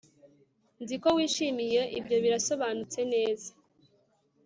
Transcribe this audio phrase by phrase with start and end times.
[0.81, 3.49] nzi ko wishimiye ibyo birasobanutse neza